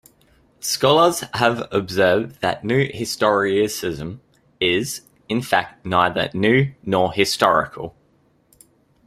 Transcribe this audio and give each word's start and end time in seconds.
Scholars 0.61 1.23
have 1.35 1.71
observed 1.71 2.41
that 2.41 2.63
New 2.63 2.87
Historicism 2.89 4.17
is, 4.59 5.01
in 5.29 5.43
fact, 5.43 5.85
neither 5.85 6.27
new 6.33 6.73
nor 6.83 7.13
historical. 7.13 7.95